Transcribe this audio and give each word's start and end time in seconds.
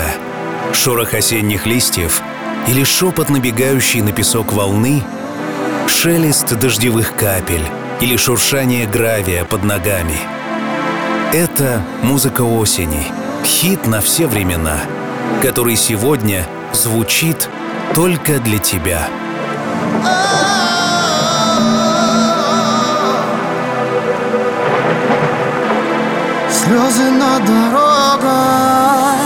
Это? 0.00 0.74
Шорох 0.74 1.14
осенних 1.14 1.66
листьев 1.66 2.22
или 2.68 2.84
шепот 2.84 3.28
набегающий 3.28 4.02
на 4.02 4.12
песок 4.12 4.52
волны? 4.52 5.02
Шелест 5.88 6.56
дождевых 6.58 7.16
капель 7.16 7.66
или 8.00 8.16
шуршание 8.16 8.86
гравия 8.86 9.44
под 9.44 9.64
ногами? 9.64 10.16
Это 11.32 11.82
музыка 12.02 12.42
осени, 12.42 13.06
хит 13.44 13.86
на 13.86 14.00
все 14.00 14.26
времена, 14.26 14.78
который 15.42 15.76
сегодня 15.76 16.46
звучит 16.72 17.48
только 17.94 18.38
для 18.38 18.58
тебя. 18.58 19.08
Слезы 26.50 27.10
на 27.10 27.38
дорогах 27.40 29.19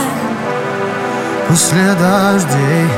после 1.55 1.93
дождей 1.93 2.89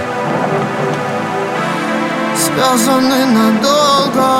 Связаны 2.35 3.25
надолго 3.25 4.31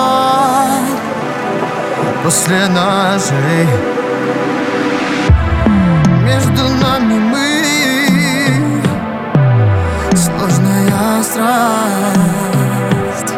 после 2.24 2.68
ножей. 2.68 3.68
Между 6.24 6.64
нами 6.84 7.18
мы 7.20 7.48
Сложная 10.16 11.22
страсть. 11.22 13.34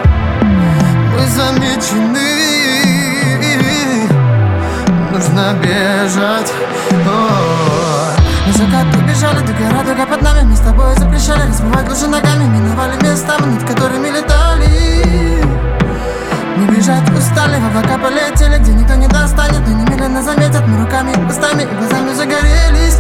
Мы 1.14 1.24
замечены 1.28 2.32
Нужно 5.12 5.46
бежать. 5.62 6.52
На 8.50 8.54
закат 8.54 8.92
побежали, 8.92 8.92
до 8.92 8.99
гора, 9.60 9.84
дуга 9.84 10.06
под 10.06 10.22
нами 10.22 10.42
Мы 10.44 10.56
с 10.56 10.60
тобой 10.60 10.96
запрещали 10.96 11.48
разбивать 11.48 11.88
лужи 11.90 12.08
ногами. 12.08 12.46
Миновали 12.46 12.96
места, 13.04 13.38
над 13.40 13.64
которыми 13.64 14.08
летали. 14.08 15.44
Не 16.58 16.66
бежать 16.68 17.10
устали, 17.12 17.58
в 17.60 17.68
облака 17.68 17.98
полетели 17.98 18.60
Где 18.60 18.74
никто 18.74 18.96
не 18.96 19.08
достанет, 19.08 19.66
но 19.66 19.74
немедленно 19.74 20.22
заметят 20.22 20.68
Мы 20.68 20.84
руками, 20.84 21.12
устами 21.30 21.64
и 21.64 21.66
глазами 21.66 22.14
загорелись 22.14 22.98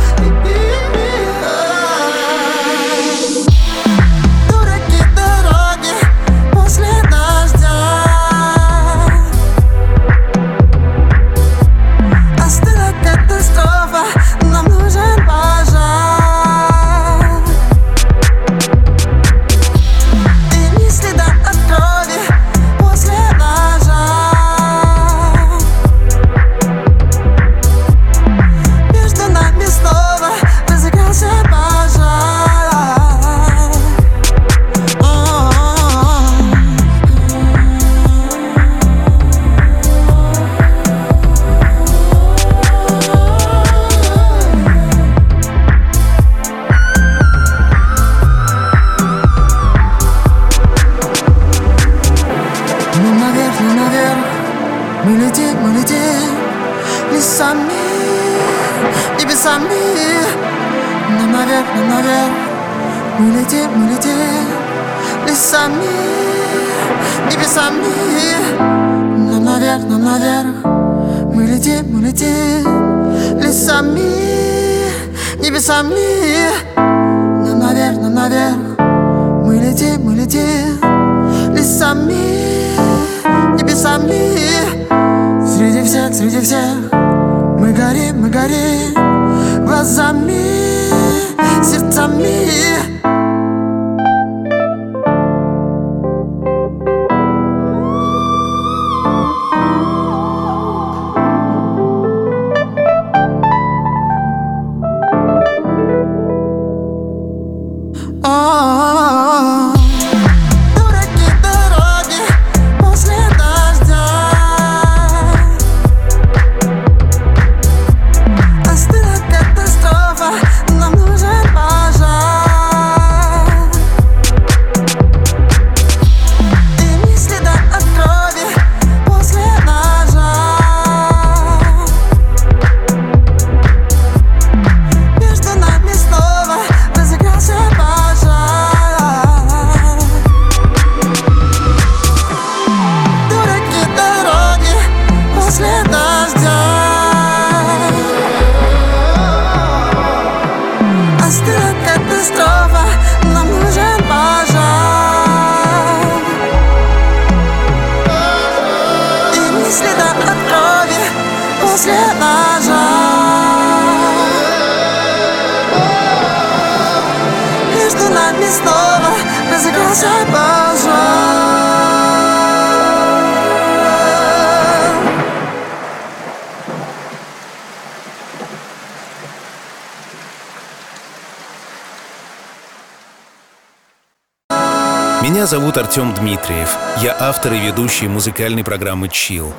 зовут 185.49 185.77
Артем 185.77 186.13
Дмитриев. 186.13 186.69
Я 187.01 187.17
автор 187.19 187.53
и 187.53 187.59
ведущий 187.59 188.07
музыкальной 188.07 188.63
программы 188.63 189.07
Chill. 189.07 189.51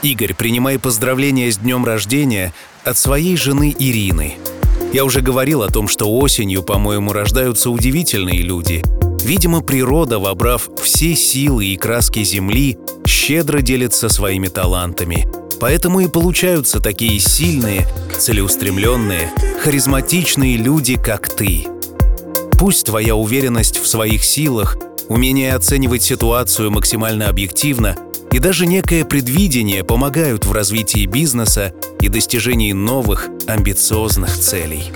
Игорь, 0.00 0.32
принимай 0.32 0.78
поздравления 0.78 1.52
с 1.52 1.58
днем 1.58 1.84
рождения 1.84 2.54
от 2.82 2.96
своей 2.96 3.36
жены 3.36 3.76
Ирины. 3.78 4.38
Я 4.94 5.04
уже 5.04 5.20
говорил 5.20 5.62
о 5.62 5.68
том, 5.68 5.86
что 5.86 6.10
осенью, 6.10 6.62
по-моему, 6.62 7.12
рождаются 7.12 7.68
удивительные 7.68 8.40
люди. 8.40 8.82
Видимо, 9.22 9.60
природа, 9.60 10.18
вобрав 10.18 10.70
все 10.82 11.14
силы 11.14 11.66
и 11.66 11.76
краски 11.76 12.24
Земли, 12.24 12.78
щедро 13.06 13.60
делится 13.60 14.08
своими 14.08 14.48
талантами. 14.48 15.28
Поэтому 15.60 16.00
и 16.00 16.08
получаются 16.08 16.80
такие 16.80 17.20
сильные, 17.20 17.86
целеустремленные, 18.18 19.30
харизматичные 19.62 20.56
люди, 20.56 20.96
как 20.96 21.28
ты. 21.28 21.66
Пусть 22.52 22.86
твоя 22.86 23.14
уверенность 23.14 23.76
в 23.76 23.86
своих 23.86 24.24
силах, 24.24 24.78
умение 25.08 25.54
оценивать 25.54 26.02
ситуацию 26.02 26.70
максимально 26.70 27.28
объективно 27.28 27.96
и 28.32 28.38
даже 28.38 28.66
некое 28.66 29.04
предвидение 29.04 29.84
помогают 29.84 30.44
в 30.44 30.52
развитии 30.52 31.06
бизнеса 31.06 31.72
и 32.00 32.08
достижении 32.08 32.72
новых 32.72 33.28
амбициозных 33.46 34.36
целей. 34.38 34.92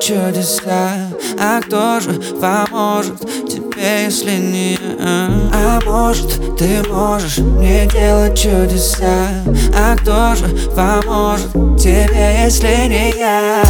Чудеса 0.00 1.08
А 1.38 1.60
кто 1.60 2.00
же 2.00 2.20
поможет 2.40 3.20
тебе, 3.48 4.04
если 4.04 4.36
не? 4.36 4.78
А 5.00 5.78
может, 5.84 6.56
ты 6.56 6.82
можешь 6.88 7.38
мне 7.38 7.86
делать 7.86 8.36
чудеса 8.36 9.28
А 9.74 9.96
кто 9.96 10.34
же 10.34 10.48
поможет 10.74 11.52
тебе, 11.80 12.44
если 12.44 12.88
не 12.88 13.10
я? 13.18 13.62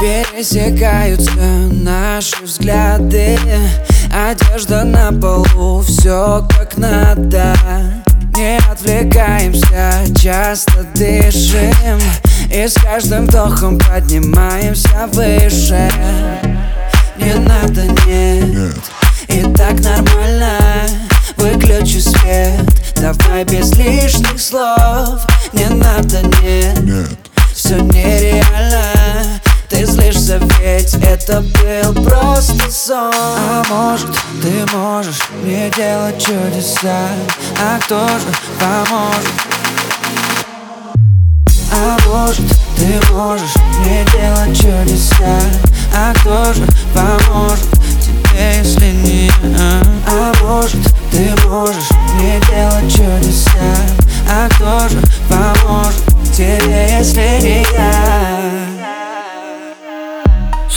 Пересекаются 0.00 1.30
наши 1.70 2.42
взгляды 2.42 3.33
Одежда 4.54 4.84
на 4.84 5.10
полу, 5.10 5.82
все 5.82 6.46
как 6.56 6.78
надо. 6.78 7.56
Не 8.36 8.56
отвлекаемся, 8.70 10.04
часто 10.16 10.84
дышим. 10.94 11.98
И 12.52 12.68
с 12.68 12.74
каждым 12.74 13.26
вдохом 13.26 13.80
поднимаемся 13.80 15.08
выше. 15.12 15.90
Не 17.16 17.34
надо, 17.34 17.82
нет, 18.06 18.48
нет. 18.54 18.76
и 19.26 19.42
так 19.54 19.80
нормально. 19.80 20.56
Выключи 21.36 21.98
свет, 21.98 22.62
давай 22.94 23.42
без 23.42 23.74
лишних 23.74 24.40
слов. 24.40 25.26
Не 25.52 25.66
надо, 25.68 26.22
нет, 26.44 26.80
нет. 26.80 27.08
все 27.52 27.80
нереально 27.80 29.03
был 31.38 32.04
просто 32.04 32.70
сон 32.70 33.12
А 33.14 33.62
может, 33.70 34.10
ты 34.42 34.76
можешь 34.76 35.28
мне 35.42 35.70
делать 35.76 36.18
чудеса 36.18 37.08
А 37.60 37.78
кто 37.80 38.06
же 38.06 38.26
поможет? 38.60 39.30
А 41.72 41.96
может, 42.06 42.44
ты 42.76 43.12
можешь 43.12 43.56
мне 43.78 44.04
делать 44.12 44.56
чудеса 44.56 45.40
А 45.96 46.12
кто 46.14 46.52
же 46.52 46.66
поможет 46.94 47.70
тебе, 48.00 48.58
если 48.58 48.90
не? 48.90 49.30
А 50.06 50.32
может, 50.42 50.80
ты 51.10 51.30
можешь 51.48 51.90
мне 52.14 52.40
делать 52.48 52.90
чудеса 52.90 53.76
А 54.30 54.48
кто 54.50 54.88
же 54.88 55.00
поможет 55.28 56.04
тебе, 56.32 56.98
если 56.98 57.40
не 57.42 57.62
я? 57.72 58.73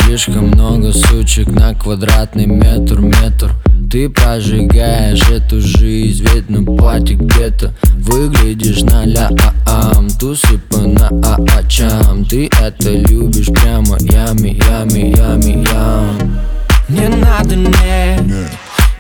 Слишком 0.08 0.48
много 0.48 0.94
сучек 0.94 1.50
на 1.50 1.74
квадратный 1.74 2.46
метр, 2.46 3.02
метр. 3.02 3.54
Ты 3.92 4.08
прожигаешь 4.08 5.22
эту 5.30 5.60
жизнь, 5.60 6.26
ведь 6.34 6.50
на 6.50 6.64
пати 6.64 7.14
где-то 7.14 7.74
Выглядишь 7.96 8.84
на 8.84 9.04
ля 9.04 9.30
а 9.68 9.92
ам 9.98 10.10
тусы 10.10 10.60
по 10.70 10.78
на 10.78 11.10
а 11.10 11.38
очам 11.58 12.24
Ты 12.24 12.50
это 12.62 12.92
любишь 12.92 13.48
прямо 13.48 13.98
ями, 14.00 14.58
ями, 14.70 15.14
ями, 15.14 15.68
ям. 15.68 16.40
Не 16.88 17.10
надо 17.10 17.58
мне, 17.58 18.18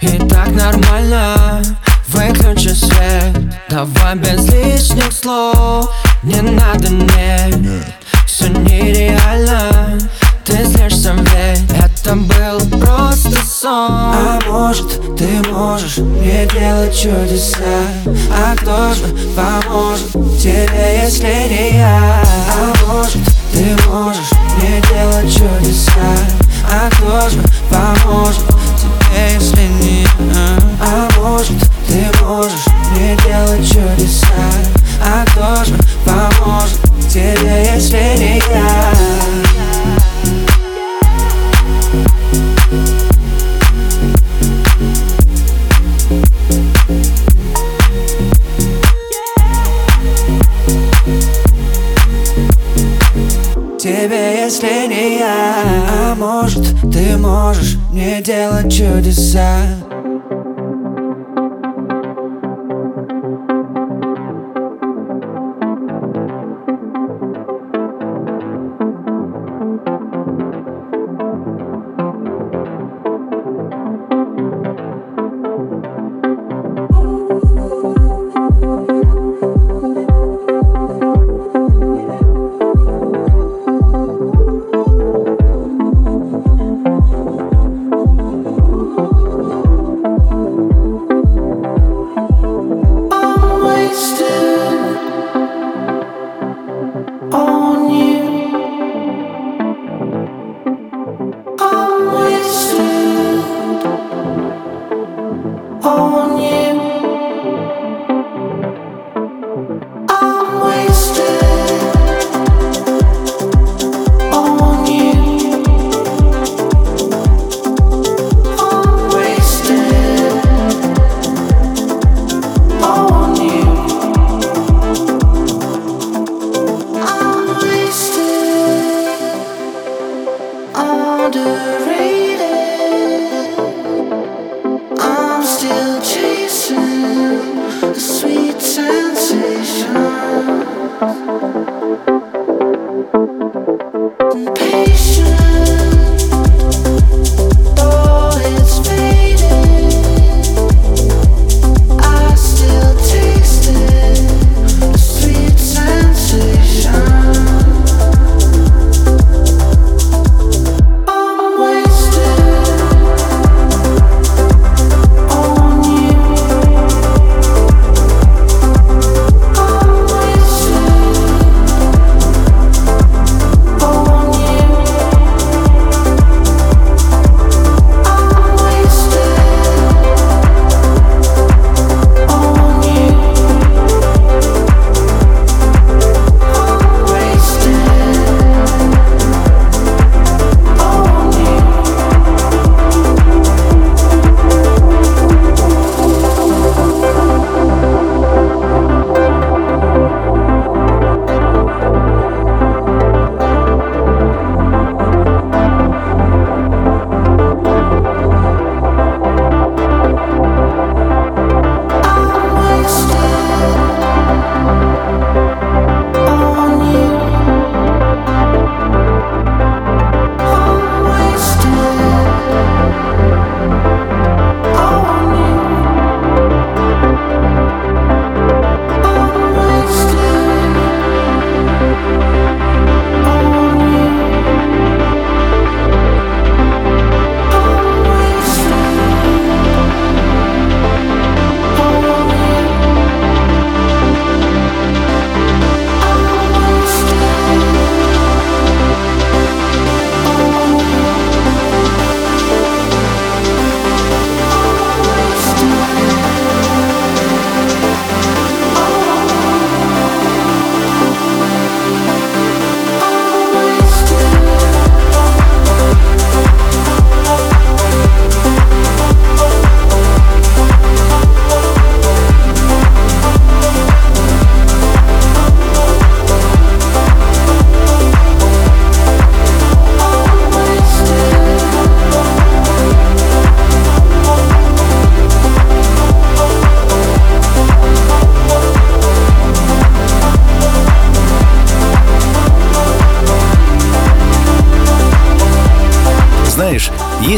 и 0.01 0.27
так 0.27 0.51
нормально. 0.51 1.63
Выключи 2.09 2.73
свет, 2.73 3.55
давай 3.69 4.17
без 4.17 4.45
лишних 4.51 5.13
слов. 5.13 5.89
Не 6.23 6.41
надо 6.41 6.89
мне, 6.89 7.81
все 8.25 8.49
нереально 8.49 9.97
Ты 10.48 10.63
злишься 10.63 11.13
ведь 11.13 11.77
это 11.77 12.16
был 12.16 12.80
просто 12.80 13.32
сон 13.46 13.92
А 13.92 14.39
может, 14.48 15.18
ты 15.18 15.27
можешь 15.51 15.98
мне 15.98 16.48
делать 16.54 16.98
чудеса 16.98 17.84
А 18.32 18.56
кто 18.56 18.94
же 18.94 19.04
поможет 19.36 20.10
тебе, 20.39 21.01
если 21.04 21.50
не 21.50 21.77
я? 21.80 22.24
А 22.50 22.74
может, 22.88 23.22
ты 23.51 23.75
можешь 23.89 24.32
мне 24.56 24.82
делать 24.89 25.34
чудеса 25.34 26.16
А 26.72 26.89
кто 26.92 27.30
же 27.30 27.42
поможет 27.70 28.46
тебе, 28.77 29.34
если 29.34 29.68
не 29.84 30.04
я? 30.04 30.08
А 30.82 31.10
может, 31.20 31.60
ты 31.89 32.24
можешь 32.24 32.68
мне 32.92 33.18
делать 33.27 33.68
чудеса 33.68 34.27
А 35.04 35.25
кто 35.25 35.66
же 35.66 35.75
поможет 36.06 36.80
тебе, 37.12 37.70
если 37.75 38.18
не 38.18 38.38
я? 38.38 39.47
Если 54.48 54.88
не 54.88 55.20
я. 55.20 55.56
А 55.89 56.16
может, 56.16 56.63
ты 56.94 57.18
можешь 57.18 57.75
мне 57.92 58.22
делать 58.22 58.72
чудеса 58.72 59.60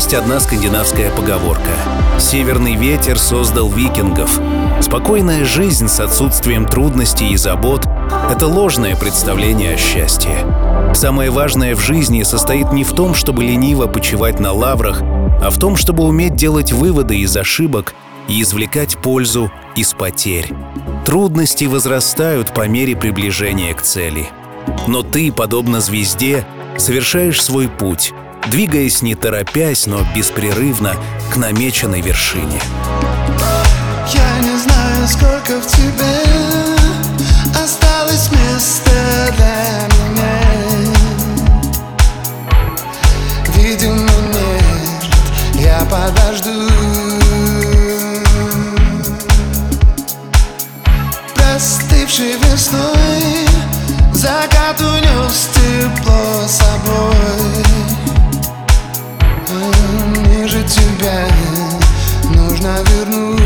есть 0.09 0.23
одна 0.23 0.39
скандинавская 0.39 1.11
поговорка. 1.11 1.69
«Северный 2.17 2.75
ветер 2.75 3.19
создал 3.19 3.69
викингов». 3.69 4.41
Спокойная 4.81 5.45
жизнь 5.45 5.87
с 5.87 5.99
отсутствием 5.99 6.65
трудностей 6.65 7.29
и 7.29 7.37
забот— 7.37 7.85
это 8.31 8.47
ложное 8.47 8.95
представление 8.95 9.75
о 9.75 9.77
счастье. 9.77 10.33
Самое 10.95 11.29
важное 11.29 11.75
в 11.75 11.79
жизни 11.79 12.23
состоит 12.23 12.71
не 12.71 12.83
в 12.83 12.93
том, 12.93 13.13
чтобы 13.13 13.43
лениво 13.43 13.85
почивать 13.85 14.39
на 14.39 14.51
лаврах, 14.51 15.03
а 15.03 15.51
в 15.51 15.59
том, 15.59 15.75
чтобы 15.75 16.03
уметь 16.03 16.35
делать 16.35 16.71
выводы 16.71 17.19
из 17.19 17.37
ошибок 17.37 17.93
и 18.27 18.41
извлекать 18.41 18.97
пользу 18.97 19.51
из 19.75 19.93
потерь. 19.93 20.51
Трудности 21.05 21.65
возрастают 21.65 22.51
по 22.55 22.67
мере 22.67 22.95
приближения 22.95 23.75
к 23.75 23.83
цели. 23.83 24.27
Но 24.87 25.03
ты, 25.03 25.31
подобно 25.31 25.81
звезде, 25.81 26.47
совершаешь 26.77 27.43
свой 27.43 27.67
путь, 27.67 28.11
двигаясь 28.47 29.01
не 29.01 29.15
торопясь, 29.15 29.85
но 29.85 29.99
беспрерывно 30.15 30.95
к 31.31 31.37
намеченной 31.37 32.01
вершине. 32.01 32.59
Я 34.13 34.39
не 34.39 34.57
знаю, 34.57 35.07
сколько 35.07 35.61
в 35.61 35.67
тебе 35.67 36.23
осталось 37.63 38.29
места 38.31 39.33
для 39.37 39.87
меня. 39.99 40.39
Видимо, 43.55 44.09
нет, 44.33 45.03
я 45.55 45.85
подожду. 45.85 46.49
Простывшей 51.35 52.37
весной 52.37 53.47
закат 54.13 54.79
унес 54.81 55.49
тепло 55.53 56.47
собой 56.47 57.88
Мне 59.59 60.47
же 60.47 60.63
тебя 60.63 61.27
нужно 62.33 62.77
вернуть. 62.83 63.39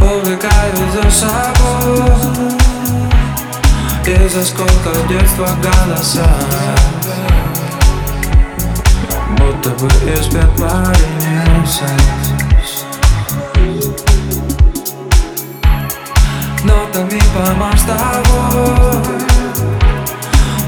Увлекаю 0.00 0.74
за 0.92 1.10
собой 1.10 1.47
Из 4.28 4.36
осколков 4.36 5.08
детства 5.08 5.48
голоса. 5.62 6.28
Будто 9.38 9.70
бы 9.70 9.86
из 9.86 10.26
пепла 10.26 10.84
месяц 11.16 12.84
Нотами 16.62 17.18
помашь 17.34 17.80
тобой 17.80 19.02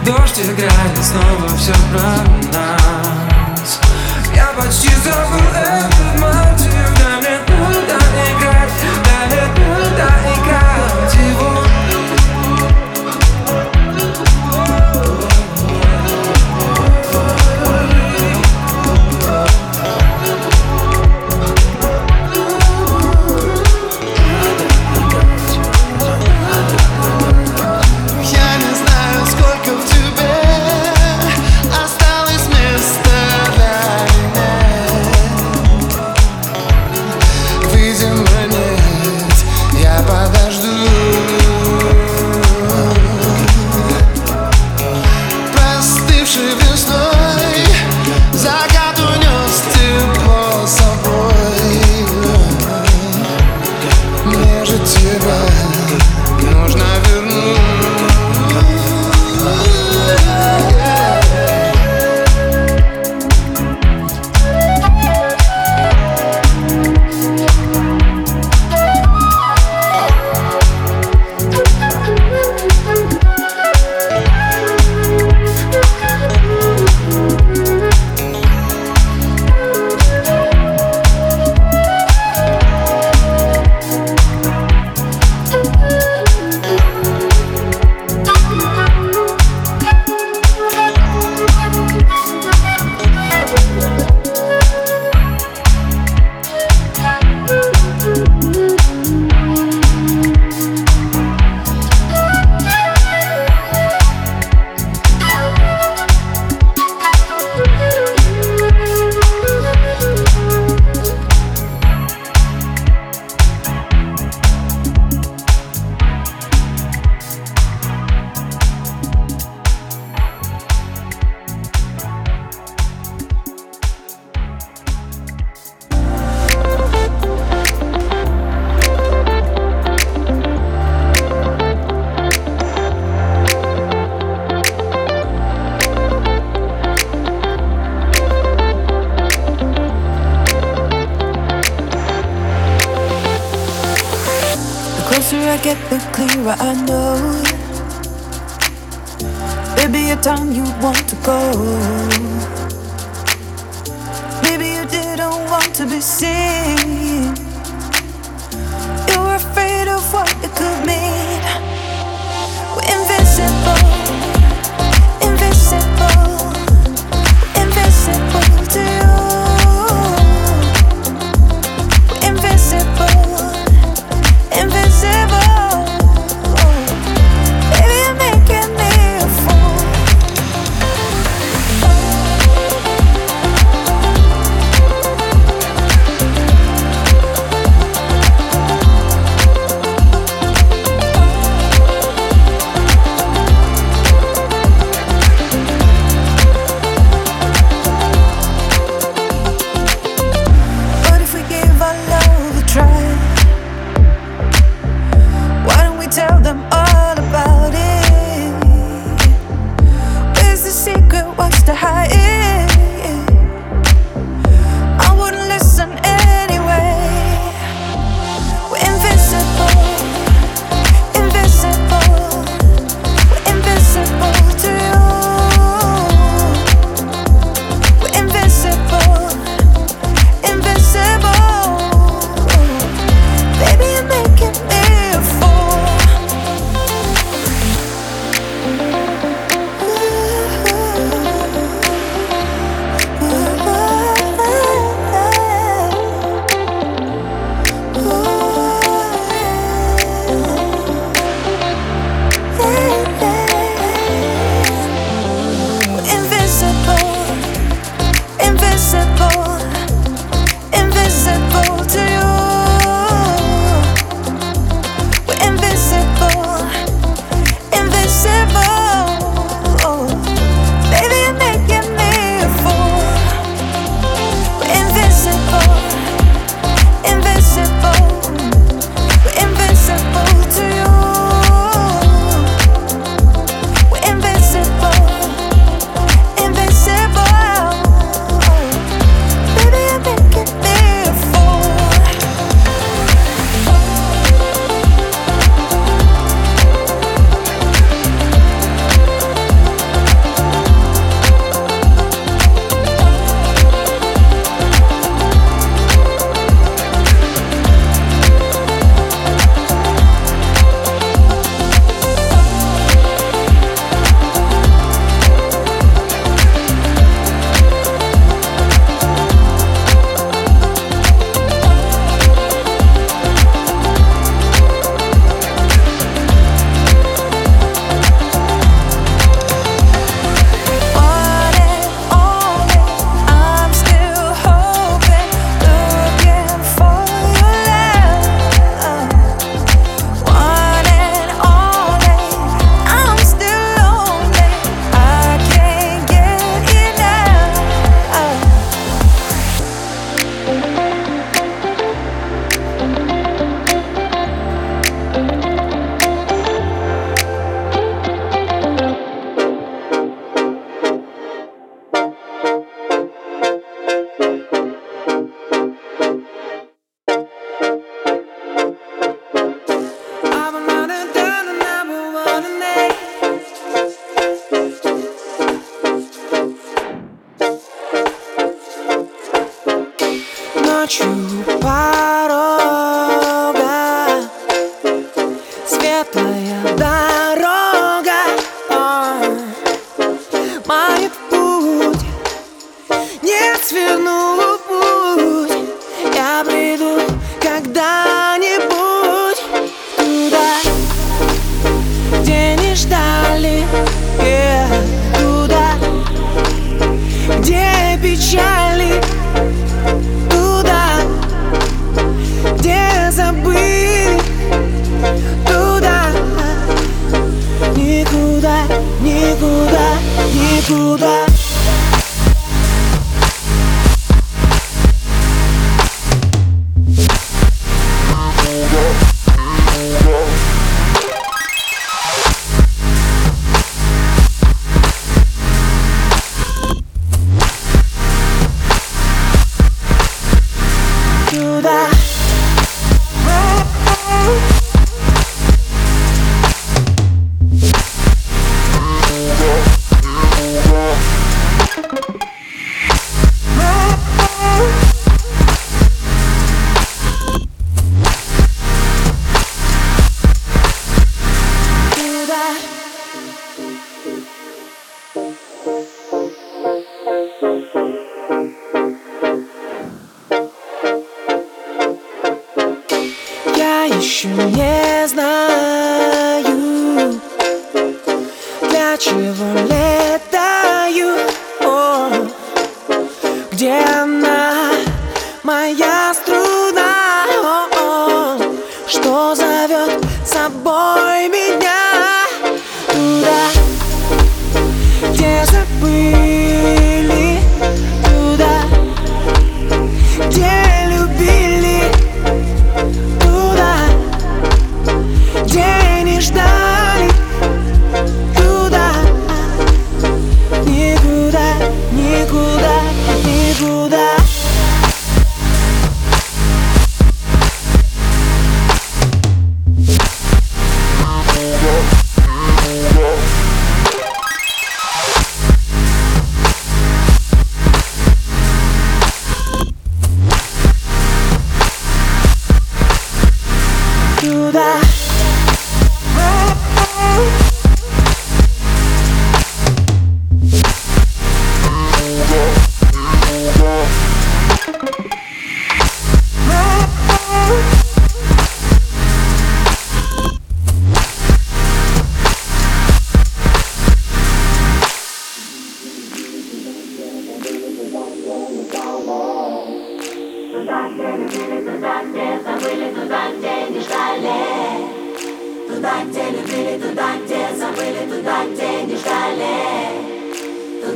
Дождь 0.07 0.41
играет 0.41 0.99
снова 1.03 1.55
все 1.59 1.75
про 1.93 2.59
нас. 2.59 3.79
Я 4.35 4.55
почти 4.57 4.89
забыл 5.05 5.39
этот 5.55 5.90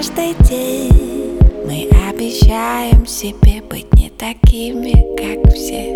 каждый 0.00 0.32
день 0.48 1.38
мы 1.66 1.86
обещаем 2.08 3.04
себе 3.04 3.60
быть 3.60 3.92
не 3.92 4.08
такими, 4.08 4.94
как 5.14 5.52
все. 5.52 5.92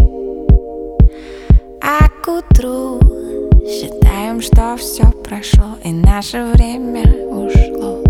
А 1.80 2.06
к 2.10 2.28
утру 2.28 3.00
считаем, 3.66 4.42
что 4.42 4.76
все 4.76 5.10
прошло 5.26 5.78
и 5.82 5.90
наше 5.90 6.52
время 6.52 7.04
ушло. 7.30 8.03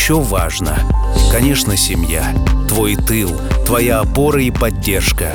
Еще 0.00 0.18
важно? 0.18 0.78
Конечно, 1.30 1.76
семья. 1.76 2.34
Твой 2.66 2.96
тыл, 2.96 3.38
твоя 3.66 4.00
опора 4.00 4.42
и 4.42 4.50
поддержка. 4.50 5.34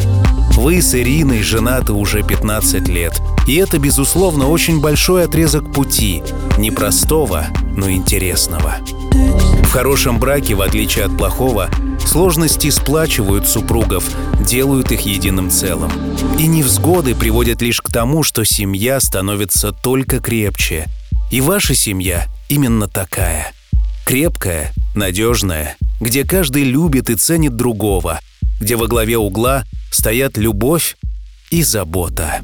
Вы 0.57 0.81
с 0.81 0.95
Ириной 0.95 1.43
женаты 1.43 1.93
уже 1.93 2.23
15 2.23 2.87
лет. 2.87 3.21
И 3.47 3.57
это, 3.57 3.77
безусловно, 3.77 4.49
очень 4.49 4.81
большой 4.81 5.25
отрезок 5.25 5.71
пути. 5.71 6.23
Непростого, 6.57 7.45
но 7.77 7.91
интересного. 7.91 8.77
В 9.11 9.71
хорошем 9.71 10.17
браке, 10.17 10.55
в 10.55 10.61
отличие 10.61 11.05
от 11.05 11.15
плохого, 11.15 11.69
сложности 12.03 12.71
сплачивают 12.71 13.47
супругов, 13.47 14.05
делают 14.39 14.91
их 14.91 15.01
единым 15.01 15.51
целым. 15.51 15.91
И 16.39 16.47
невзгоды 16.47 17.13
приводят 17.13 17.61
лишь 17.61 17.81
к 17.81 17.91
тому, 17.91 18.23
что 18.23 18.43
семья 18.43 18.99
становится 18.99 19.71
только 19.71 20.19
крепче. 20.19 20.87
И 21.29 21.39
ваша 21.39 21.75
семья 21.75 22.25
именно 22.49 22.87
такая. 22.87 23.54
Крепкая, 24.05 24.71
надежная, 24.93 25.77
где 25.99 26.25
каждый 26.25 26.63
любит 26.63 27.09
и 27.09 27.15
ценит 27.15 27.55
другого, 27.55 28.19
где 28.61 28.75
во 28.75 28.85
главе 28.85 29.17
угла 29.17 29.65
стоят 29.91 30.37
любовь 30.37 30.95
и 31.49 31.63
забота. 31.63 32.41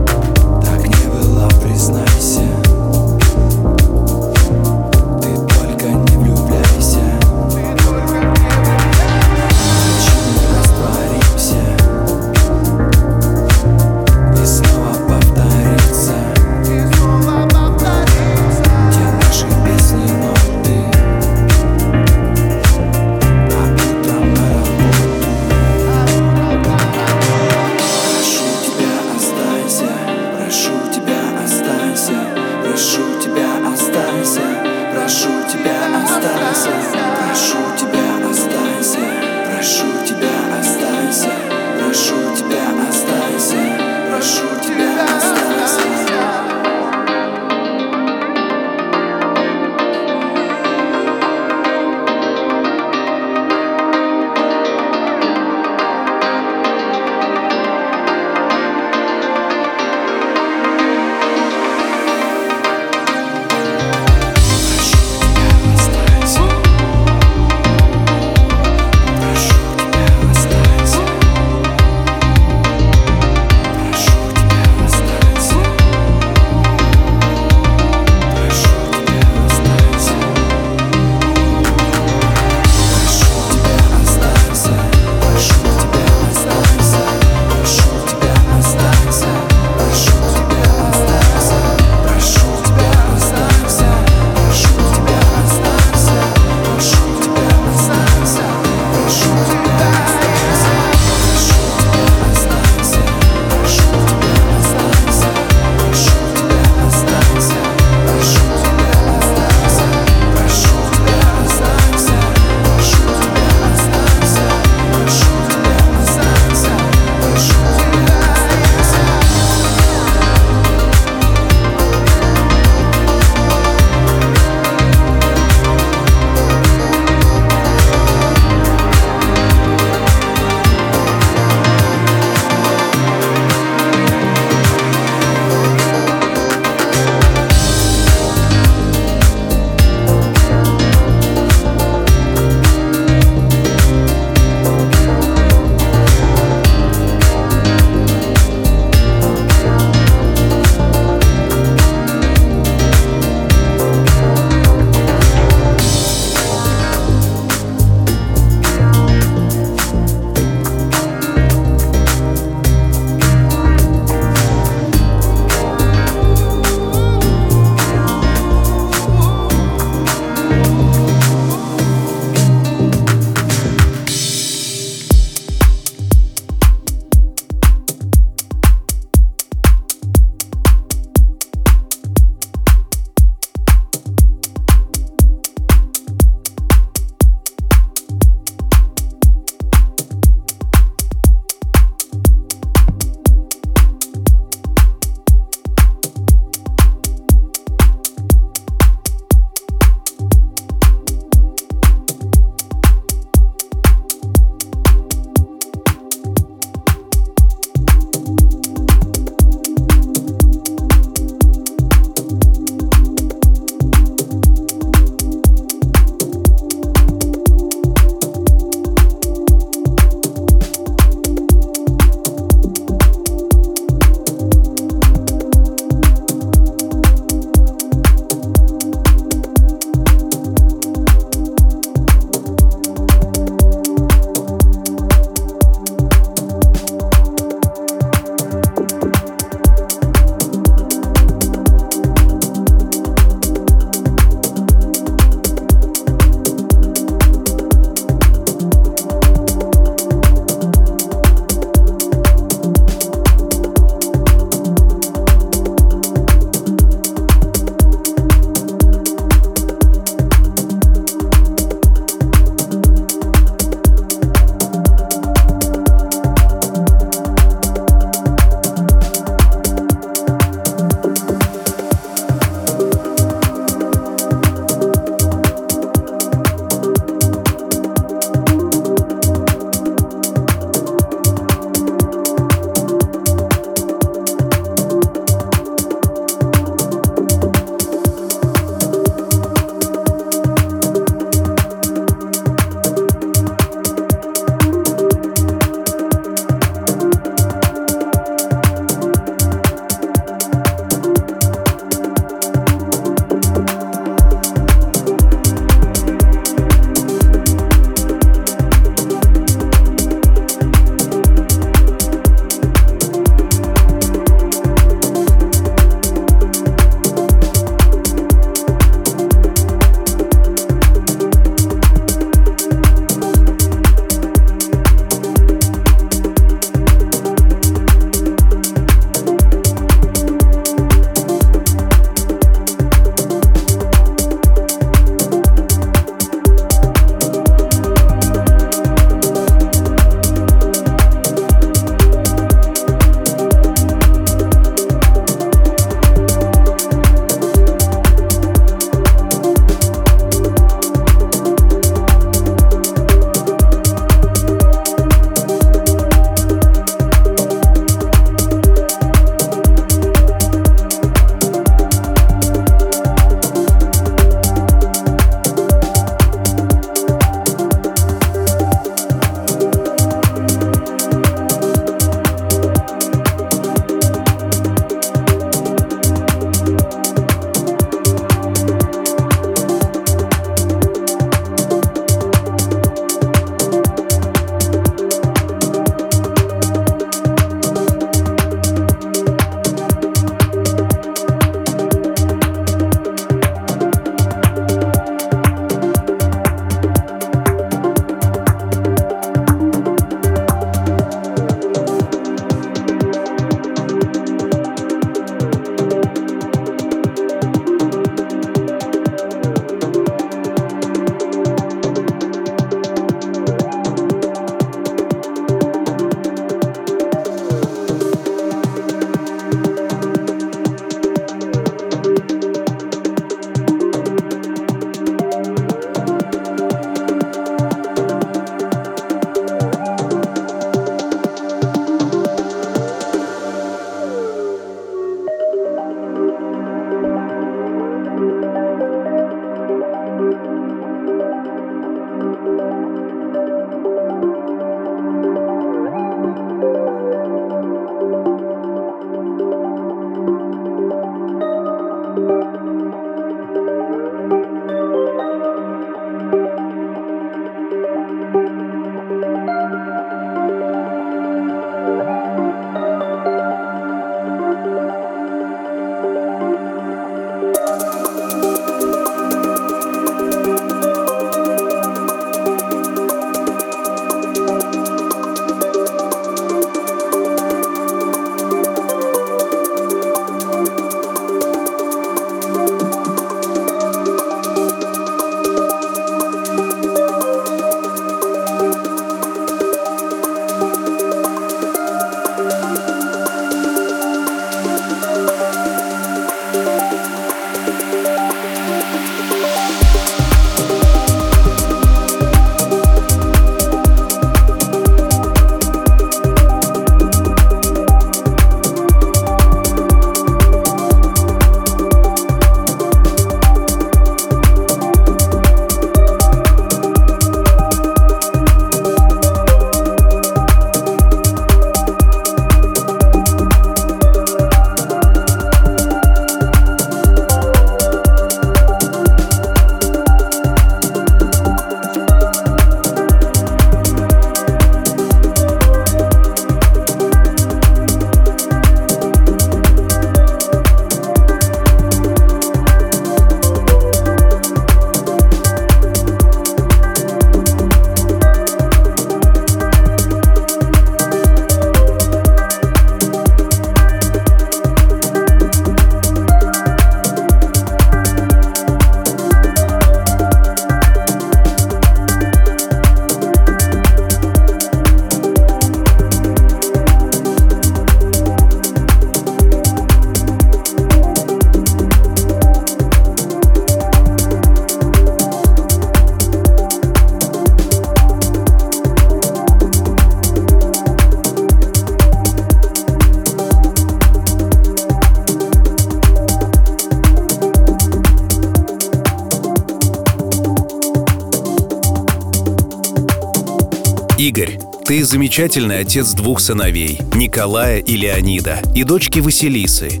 ты 594.90 595.04
замечательный 595.04 595.78
отец 595.78 596.14
двух 596.14 596.40
сыновей, 596.40 596.98
Николая 597.14 597.78
и 597.78 597.94
Леонида, 597.94 598.60
и 598.74 598.82
дочки 598.82 599.20
Василисы. 599.20 600.00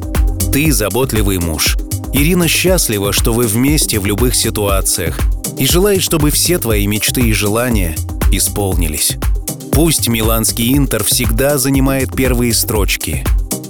Ты 0.52 0.72
заботливый 0.72 1.38
муж. 1.38 1.76
Ирина 2.12 2.48
счастлива, 2.48 3.12
что 3.12 3.32
вы 3.32 3.46
вместе 3.46 4.00
в 4.00 4.06
любых 4.06 4.34
ситуациях 4.34 5.20
и 5.56 5.64
желает, 5.64 6.02
чтобы 6.02 6.32
все 6.32 6.58
твои 6.58 6.88
мечты 6.88 7.20
и 7.20 7.32
желания 7.32 7.94
исполнились. 8.32 9.16
Пусть 9.70 10.08
Миланский 10.08 10.76
Интер 10.76 11.04
всегда 11.04 11.56
занимает 11.56 12.12
первые 12.12 12.52
строчки. 12.52 13.24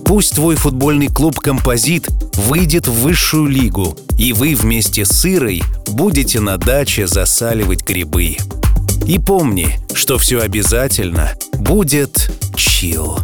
Пусть 0.07 0.37
твой 0.37 0.57
футбольный 0.57 1.09
клуб 1.09 1.39
«Композит» 1.39 2.09
выйдет 2.49 2.89
в 2.89 2.95
высшую 2.95 3.47
лигу, 3.49 3.95
и 4.19 4.33
вы 4.33 4.55
вместе 4.55 5.05
с 5.05 5.27
Ирой 5.27 5.63
будете 5.89 6.41
на 6.41 6.57
даче 6.57 7.07
засаливать 7.07 7.83
грибы. 7.87 8.39
И 9.07 9.19
помни, 9.19 9.77
что 10.01 10.17
все 10.17 10.41
обязательно 10.41 11.29
будет 11.59 12.31
чил. 12.57 13.19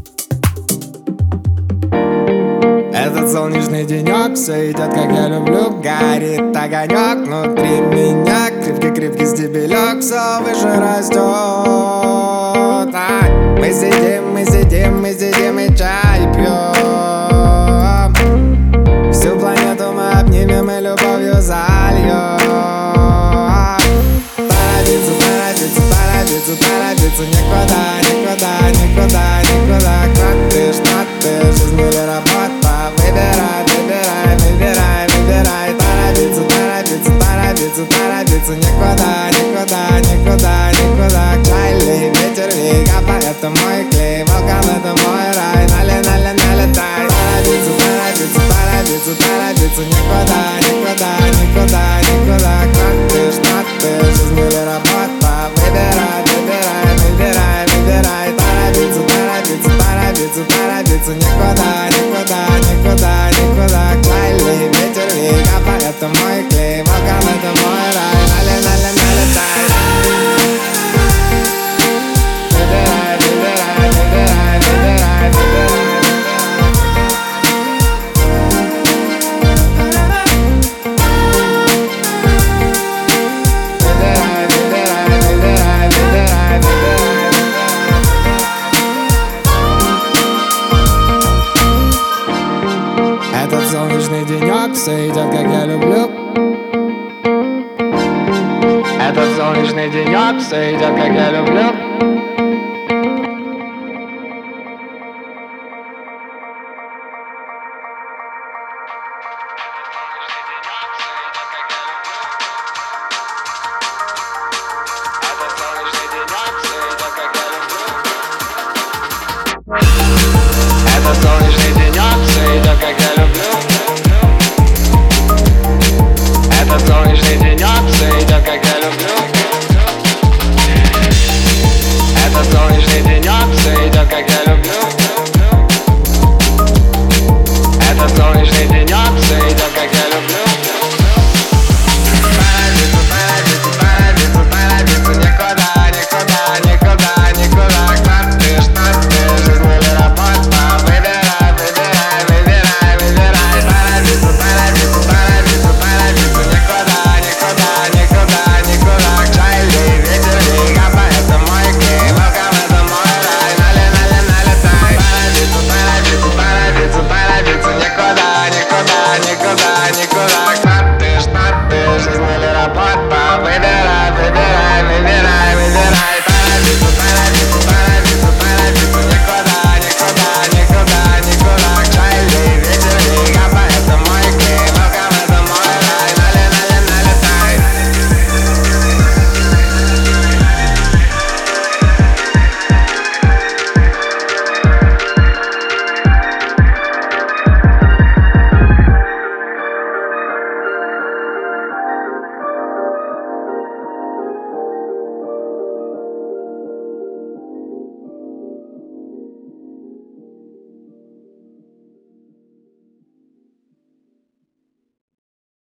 Этот 2.92 3.32
солнечный 3.32 3.86
денек 3.86 4.36
Все 4.36 4.70
идет, 4.70 4.92
как 4.92 5.10
я 5.10 5.28
люблю. 5.28 5.80
Горит 5.80 6.54
огонек 6.54 7.26
внутри 7.26 7.80
меня 7.80 8.50
Крепкий-крепкий 8.62 9.24
стебелек 9.24 10.02
Все 10.02 10.42
выше 10.42 10.78
растет 10.78 11.16
а, 12.94 13.22
Мы 13.58 13.72
сидим, 13.72 14.32
мы 14.34 14.44
сидим, 14.44 15.00
мы 15.00 15.14
сидим 15.14 15.58
и 15.58 15.74
чай 15.74 16.30
пьем 16.34 18.12
Всю 19.12 19.38
планету 19.38 19.92
мы 19.92 20.10
обнимем 20.10 20.70
и 20.70 20.80
любовью 20.82 21.40
зальем 21.40 22.35
торопиться, 26.56 27.22
Никуда, 27.22 28.00
никуда, 28.02 28.70
никуда, 28.70 29.42
никуда 29.42 29.96
Как 30.14 30.50
ты, 30.50 30.72
что 30.72 31.06
ты, 31.20 31.52
жизнь 31.52 31.78
или 31.78 32.06
работа. 32.06 32.92
Выбирай, 32.96 33.62
выбирай, 33.68 34.36
выбирай, 34.38 35.06
выбирай. 35.08 35.74
Торопиться, 35.74 36.42
торопиться, 36.44 37.12
торопиться, 37.20 37.84
торопиться. 37.86 38.54
Никуда, 38.56 39.30
никуда, 39.30 40.00
никуда, 40.00 40.70
никуда 40.72 41.24
Крайли, 41.44 42.12
ветер, 42.14 42.50
вега, 42.54 43.18
это 43.18 43.50
мой 43.50 43.84
клей 43.90 44.24
Волкан, 44.24 44.64
это 44.64 44.94
мой 45.02 45.26
рай. 45.36 45.66
Нали, 45.68 46.00
нали, 46.06 46.32
налетай 46.40 47.06
Торопиться, 47.06 47.72
торопиться, 47.78 48.40
торопиться, 48.48 49.14
торопиться. 49.18 49.82
Никуда, 49.82 50.42
никуда, 50.64 51.12
никуда, 51.40 52.00
никуда 52.00 52.54
Как 52.74 52.96
ты, 53.10 53.32
что 53.32 53.64
ты, 53.80 54.04
жизнь 54.06 54.38
или 54.38 54.64
работа 54.64 54.85
торопиться 60.96 61.14
Никуда, 61.14 61.88
никуда, 61.88 62.58
никуда, 62.58 63.30
никуда. 63.30 63.96
Клайли, 64.02 64.68
ветер, 64.68 65.14
вега, 65.14 65.86
это 65.88 66.08
мой 66.08 66.48
клей 66.48 66.55
Этот 100.48 100.60
солнечный 100.60 101.10
денек 101.10 101.46
Все 101.46 101.55